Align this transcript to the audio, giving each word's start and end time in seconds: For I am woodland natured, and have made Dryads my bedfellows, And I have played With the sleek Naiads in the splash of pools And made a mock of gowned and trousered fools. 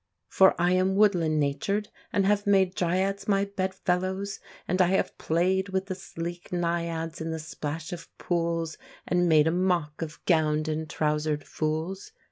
For 0.29 0.59
I 0.59 0.71
am 0.71 0.95
woodland 0.95 1.39
natured, 1.39 1.89
and 2.11 2.25
have 2.25 2.47
made 2.47 2.73
Dryads 2.73 3.27
my 3.27 3.45
bedfellows, 3.45 4.39
And 4.67 4.81
I 4.81 4.87
have 4.87 5.15
played 5.19 5.69
With 5.69 5.85
the 5.85 5.93
sleek 5.93 6.51
Naiads 6.51 7.21
in 7.21 7.29
the 7.29 7.37
splash 7.37 7.93
of 7.93 8.07
pools 8.17 8.79
And 9.07 9.29
made 9.29 9.45
a 9.45 9.51
mock 9.51 10.01
of 10.01 10.19
gowned 10.25 10.67
and 10.67 10.89
trousered 10.89 11.43
fools. 11.45 12.13